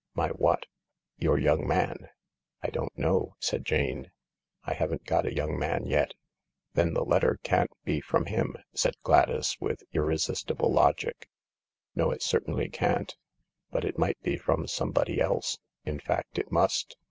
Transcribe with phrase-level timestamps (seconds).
[0.15, 0.65] "My what?"
[1.19, 2.09] "Your young man.""
[2.63, 4.09] I don't know," said Jane."
[4.65, 6.15] I haven't got a young man yet,"
[6.73, 11.29] "Then the letter can't be from him," said Gladys, with irresistible logic.
[11.93, 13.15] "No, it certainly can't.
[13.69, 15.59] But it might be from some body else.
[15.85, 16.97] In fact it must.